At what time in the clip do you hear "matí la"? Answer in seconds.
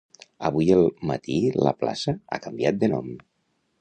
1.11-1.75